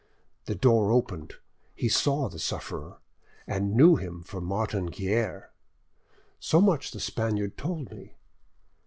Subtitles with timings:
[0.45, 1.35] The door opened,
[1.75, 2.97] he saw the sufferer,
[3.45, 5.51] and knew him for Martin Guerre.
[6.39, 8.15] So much the Spaniard told me.